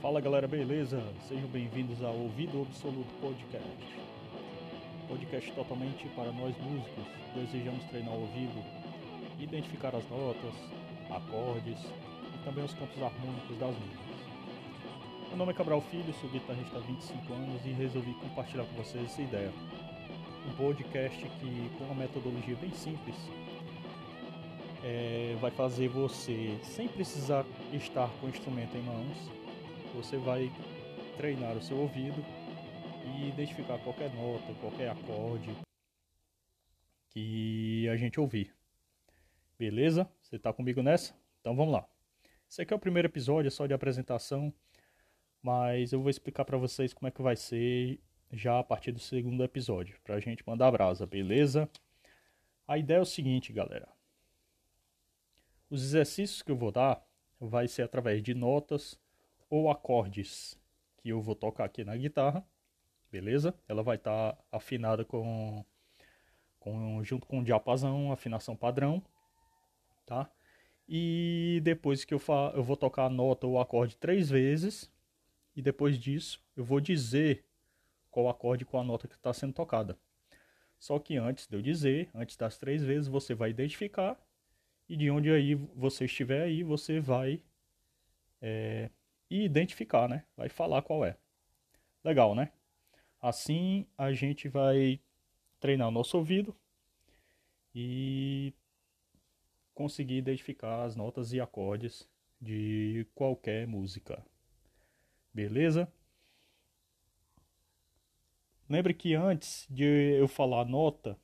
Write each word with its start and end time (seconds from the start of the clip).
Fala 0.00 0.18
galera, 0.18 0.48
beleza? 0.48 0.98
Sejam 1.28 1.46
bem-vindos 1.48 2.02
ao 2.02 2.14
Ouvido 2.14 2.62
Absoluto 2.62 3.12
Podcast. 3.20 4.00
Podcast 5.06 5.52
totalmente 5.52 6.08
para 6.16 6.32
nós 6.32 6.56
músicos. 6.56 7.04
Desejamos 7.34 7.84
treinar 7.84 8.14
o 8.14 8.22
ouvido, 8.22 8.64
identificar 9.38 9.94
as 9.94 10.08
notas, 10.08 10.54
acordes 11.10 11.78
e 12.34 12.44
também 12.46 12.64
os 12.64 12.72
campos 12.72 12.96
harmônicos 13.02 13.58
das 13.58 13.74
músicas. 13.74 14.16
Meu 15.28 15.36
nome 15.36 15.52
é 15.52 15.54
Cabral 15.54 15.82
Filho, 15.82 16.14
sou 16.18 16.30
guitarrista 16.30 16.78
há 16.78 16.80
25 16.80 17.32
anos 17.34 17.66
e 17.66 17.68
resolvi 17.68 18.14
compartilhar 18.14 18.64
com 18.64 18.82
vocês 18.82 19.04
essa 19.04 19.20
ideia. 19.20 19.52
Um 20.48 20.56
podcast 20.56 21.18
que, 21.18 21.70
com 21.76 21.84
uma 21.84 21.94
metodologia 21.94 22.56
bem 22.56 22.72
simples, 22.72 23.16
é, 24.82 25.36
vai 25.42 25.50
fazer 25.50 25.88
você, 25.88 26.56
sem 26.62 26.88
precisar 26.88 27.44
estar 27.74 28.08
com 28.18 28.28
o 28.28 28.30
instrumento 28.30 28.74
em 28.74 28.82
mãos, 28.82 29.40
você 29.94 30.16
vai 30.16 30.50
treinar 31.16 31.56
o 31.56 31.62
seu 31.62 31.76
ouvido 31.76 32.24
e 33.04 33.28
identificar 33.28 33.78
qualquer 33.78 34.12
nota, 34.14 34.54
qualquer 34.60 34.90
acorde 34.90 35.50
que 37.08 37.88
a 37.88 37.96
gente 37.96 38.20
ouvir. 38.20 38.54
Beleza? 39.58 40.10
Você 40.22 40.36
está 40.36 40.52
comigo 40.52 40.82
nessa? 40.82 41.14
Então 41.40 41.54
vamos 41.54 41.72
lá. 41.74 41.88
Esse 42.48 42.62
aqui 42.62 42.72
é 42.72 42.76
o 42.76 42.80
primeiro 42.80 43.08
episódio, 43.08 43.48
é 43.48 43.50
só 43.50 43.66
de 43.66 43.74
apresentação, 43.74 44.52
mas 45.42 45.92
eu 45.92 46.00
vou 46.00 46.10
explicar 46.10 46.44
para 46.44 46.56
vocês 46.56 46.92
como 46.92 47.08
é 47.08 47.10
que 47.10 47.22
vai 47.22 47.36
ser 47.36 48.00
já 48.32 48.58
a 48.58 48.64
partir 48.64 48.92
do 48.92 49.00
segundo 49.00 49.42
episódio, 49.42 50.00
para 50.04 50.14
a 50.14 50.20
gente 50.20 50.46
mandar 50.46 50.70
brasa, 50.70 51.06
beleza? 51.06 51.68
A 52.66 52.78
ideia 52.78 52.98
é 52.98 53.00
o 53.02 53.04
seguinte, 53.04 53.52
galera. 53.52 53.88
Os 55.68 55.82
exercícios 55.82 56.42
que 56.42 56.50
eu 56.50 56.56
vou 56.56 56.70
dar 56.72 57.04
vai 57.40 57.68
ser 57.68 57.82
através 57.82 58.22
de 58.22 58.34
notas 58.34 58.98
ou 59.50 59.68
acordes 59.70 60.58
que 60.96 61.08
eu 61.08 61.20
vou 61.20 61.34
tocar 61.34 61.64
aqui 61.64 61.84
na 61.84 61.96
guitarra, 61.96 62.46
beleza? 63.10 63.54
Ela 63.68 63.82
vai 63.82 63.96
estar 63.96 64.34
tá 64.34 64.44
afinada 64.52 65.04
com, 65.04 65.64
com 66.60 67.02
junto 67.02 67.26
com 67.26 67.40
o 67.40 67.44
diapasão, 67.44 68.12
afinação 68.12 68.56
padrão, 68.56 69.02
tá? 70.06 70.30
E 70.88 71.60
depois 71.62 72.04
que 72.04 72.14
eu, 72.14 72.18
fa 72.18 72.52
eu 72.54 72.62
vou 72.62 72.76
tocar 72.76 73.06
a 73.06 73.10
nota 73.10 73.46
ou 73.46 73.60
acorde 73.60 73.96
três 73.96 74.30
vezes, 74.30 74.90
e 75.54 75.60
depois 75.60 75.98
disso 75.98 76.42
eu 76.56 76.64
vou 76.64 76.80
dizer 76.80 77.44
qual 78.10 78.28
acorde 78.28 78.64
com 78.64 78.78
a 78.78 78.84
nota 78.84 79.08
que 79.08 79.14
está 79.14 79.32
sendo 79.32 79.52
tocada. 79.52 79.98
Só 80.78 80.98
que 80.98 81.16
antes 81.16 81.46
de 81.46 81.56
eu 81.56 81.62
dizer, 81.62 82.08
antes 82.14 82.36
das 82.36 82.56
três 82.58 82.82
vezes, 82.82 83.06
você 83.06 83.34
vai 83.34 83.50
identificar 83.50 84.18
e 84.88 84.96
de 84.96 85.10
onde 85.10 85.30
aí 85.30 85.54
você 85.54 86.06
estiver 86.06 86.42
aí, 86.42 86.62
você 86.62 86.98
vai 87.00 87.42
é, 88.40 88.90
identificar, 89.30 90.08
né? 90.08 90.24
Vai 90.36 90.48
falar 90.48 90.82
qual 90.82 91.04
é. 91.04 91.16
Legal, 92.04 92.34
né? 92.34 92.52
Assim 93.20 93.86
a 93.96 94.12
gente 94.12 94.48
vai 94.48 95.00
treinar 95.60 95.88
o 95.88 95.92
nosso 95.92 96.16
ouvido 96.16 96.56
e 97.74 98.52
conseguir 99.74 100.16
identificar 100.16 100.84
as 100.84 100.96
notas 100.96 101.32
e 101.32 101.40
acordes 101.40 102.08
de 102.40 103.06
qualquer 103.14 103.66
música. 103.66 104.24
Beleza? 105.32 105.92
Lembre 108.68 108.94
que 108.94 109.14
antes 109.14 109.66
de 109.70 109.84
eu 109.84 110.28
falar 110.28 110.64
nota, 110.64 111.18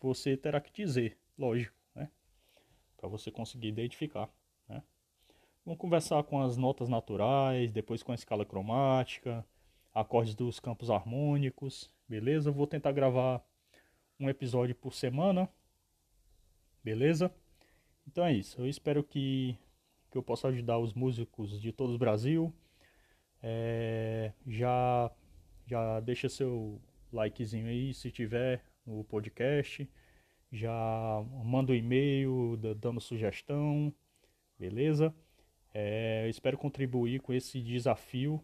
você 0.00 0.36
terá 0.36 0.60
que 0.60 0.72
dizer, 0.72 1.18
lógico 1.36 1.78
para 2.98 3.08
você 3.08 3.30
conseguir 3.30 3.68
identificar. 3.68 4.28
Vamos 5.68 5.82
conversar 5.82 6.22
com 6.22 6.40
as 6.40 6.56
notas 6.56 6.88
naturais, 6.88 7.70
depois 7.70 8.02
com 8.02 8.10
a 8.10 8.14
escala 8.14 8.42
cromática, 8.42 9.44
acordes 9.92 10.34
dos 10.34 10.58
campos 10.58 10.88
harmônicos, 10.88 11.90
beleza? 12.08 12.50
vou 12.50 12.66
tentar 12.66 12.90
gravar 12.90 13.46
um 14.18 14.30
episódio 14.30 14.74
por 14.74 14.94
semana, 14.94 15.46
beleza? 16.82 17.30
Então 18.06 18.24
é 18.24 18.32
isso. 18.32 18.58
Eu 18.58 18.66
espero 18.66 19.04
que, 19.04 19.58
que 20.10 20.16
eu 20.16 20.22
possa 20.22 20.48
ajudar 20.48 20.78
os 20.78 20.94
músicos 20.94 21.60
de 21.60 21.70
todo 21.70 21.94
o 21.94 21.98
Brasil. 21.98 22.50
É, 23.42 24.32
já 24.46 25.12
já 25.66 26.00
deixa 26.00 26.30
seu 26.30 26.80
likezinho 27.12 27.66
aí 27.66 27.92
se 27.92 28.10
tiver 28.10 28.64
no 28.86 29.04
podcast 29.04 29.86
já 30.50 30.72
manda 31.44 31.72
um 31.72 31.74
e-mail 31.74 32.56
dando 32.56 33.02
sugestão, 33.02 33.92
beleza? 34.58 35.14
É, 35.72 36.28
espero 36.28 36.58
contribuir 36.58 37.20
com 37.20 37.32
esse 37.32 37.60
desafio 37.60 38.42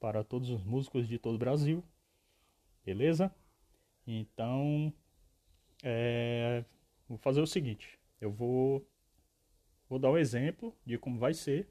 para 0.00 0.24
todos 0.24 0.50
os 0.50 0.62
músicos 0.64 1.06
de 1.06 1.18
todo 1.18 1.36
o 1.36 1.38
Brasil, 1.38 1.84
beleza? 2.84 3.34
Então, 4.06 4.92
é, 5.82 6.64
vou 7.08 7.18
fazer 7.18 7.40
o 7.40 7.46
seguinte: 7.46 7.98
eu 8.20 8.30
vou, 8.30 8.86
vou 9.88 9.98
dar 9.98 10.10
um 10.10 10.18
exemplo 10.18 10.74
de 10.84 10.98
como 10.98 11.18
vai 11.18 11.34
ser, 11.34 11.68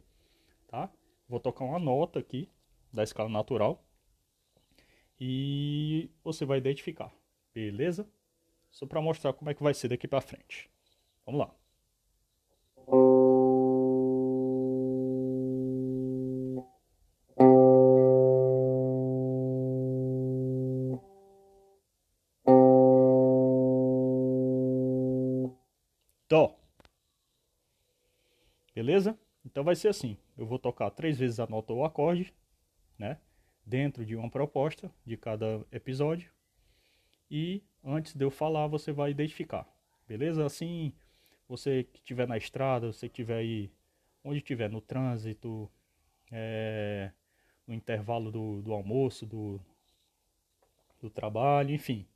tá? 0.68 0.92
Vou 1.28 1.40
tocar 1.40 1.66
uma 1.66 1.80
nota 1.80 2.20
aqui 2.20 2.50
da 2.94 3.04
escala 3.04 3.30
natural 3.30 3.84
e 5.20 6.10
você 6.24 6.46
vai 6.46 6.58
identificar, 6.58 7.14
beleza? 7.54 8.08
só 8.72 8.86
para 8.86 9.02
mostrar 9.02 9.34
como 9.34 9.52
é 9.52 9.54
que 9.54 9.62
vai 9.62 9.74
ser 9.74 9.90
daqui 9.90 10.08
para 10.08 10.22
frente. 10.22 10.70
Vamos 11.26 11.40
lá. 11.42 11.61
Dó. 26.32 26.58
Beleza? 28.74 29.20
Então 29.46 29.66
vai 29.66 29.76
ser 29.76 29.90
assim. 29.90 30.16
Eu 30.38 30.46
vou 30.46 30.58
tocar 30.58 30.90
três 30.90 31.20
vezes 31.20 31.42
a 31.42 31.46
nota 31.46 31.74
ou 31.74 31.84
acorde, 31.84 32.34
né? 32.98 33.20
Dentro 33.66 34.06
de 34.06 34.16
uma 34.16 34.30
proposta 34.30 34.90
de 35.06 35.18
cada 35.18 35.62
episódio 35.74 36.32
e 37.30 37.62
antes 37.84 38.14
de 38.14 38.24
eu 38.24 38.32
falar 38.32 38.66
você 38.68 38.94
vai 38.94 39.12
identificar, 39.12 39.68
beleza? 40.08 40.46
Assim, 40.46 40.94
você 41.50 41.84
que 41.84 42.00
estiver 42.00 42.26
na 42.26 42.38
estrada, 42.38 42.94
você 42.94 43.10
que 43.10 43.22
estiver 43.22 43.40
aí, 43.40 43.70
onde 44.24 44.38
estiver, 44.38 44.70
no 44.70 44.80
trânsito, 44.80 45.70
é, 46.32 47.12
no 47.68 47.74
intervalo 47.74 48.32
do, 48.32 48.62
do 48.62 48.72
almoço, 48.72 49.26
do, 49.26 49.60
do 51.02 51.10
trabalho, 51.10 51.76
enfim. 51.76 52.08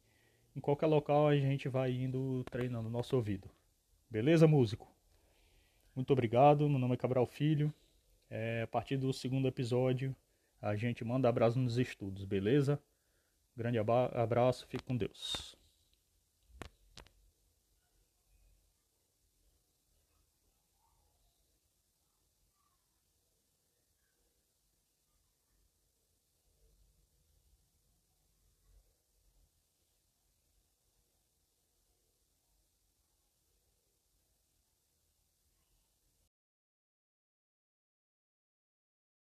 Em 0.56 0.62
qualquer 0.62 0.88
local 0.88 1.28
a 1.28 1.36
gente 1.36 1.68
vai 1.68 1.92
indo 1.92 2.46
treinando 2.46 2.90
nosso 2.90 3.14
ouvido. 3.18 3.50
Beleza, 4.10 4.48
músico? 4.48 4.88
Muito 5.96 6.12
obrigado, 6.14 6.70
meu 6.70 6.80
nome 6.80 6.94
é 6.94 6.98
Cabral 6.98 7.26
Filho. 7.26 7.74
É, 8.30 8.62
a 8.64 8.68
partir 8.68 8.98
do 8.98 9.12
segundo 9.14 9.48
episódio 9.48 10.16
a 10.62 10.76
gente 10.76 11.04
manda 11.04 11.30
abraço 11.30 11.60
nos 11.60 11.78
estudos, 11.78 12.26
beleza? 12.26 12.82
Grande 13.56 13.78
abraço, 13.78 14.68
fique 14.68 14.84
com 14.84 14.96
Deus. 14.96 15.56